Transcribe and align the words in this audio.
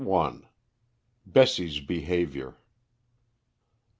1. 0.03 0.47
BESSIE'S 1.27 1.79
BEHAVIOUR. 1.81 2.57